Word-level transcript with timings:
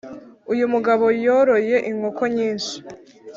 Uyumugabo 0.51 1.05
yoroye 1.25 1.77
inkoko 1.91 2.21
nyinshi 2.35 2.75